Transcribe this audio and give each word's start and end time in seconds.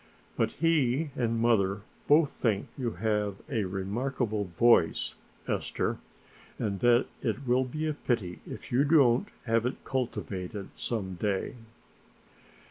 But 0.35 0.53
he 0.53 1.11
and 1.15 1.39
mother 1.39 1.81
both 2.07 2.31
think 2.31 2.69
you 2.75 2.93
have 2.93 3.35
a 3.51 3.65
remarkable 3.65 4.45
voice, 4.45 5.13
Esther, 5.47 5.99
and 6.57 6.79
that 6.79 7.05
it 7.21 7.45
will 7.47 7.65
be 7.65 7.85
a 7.85 7.93
pity 7.93 8.39
if 8.43 8.71
you 8.71 8.83
don't 8.83 9.27
have 9.45 9.63
it 9.67 9.83
cultivated 9.83 10.75
some 10.75 11.13
day." 11.19 11.53